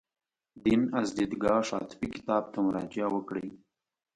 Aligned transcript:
دین 0.63 0.81
از 0.99 1.07
دیدګاه 1.17 1.61
شاطبي 1.69 2.07
کتاب 2.15 2.43
ته 2.53 2.59
مراجعه 2.65 3.07
وکړئ. 3.11 3.47